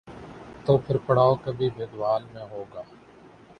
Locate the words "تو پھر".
0.65-0.97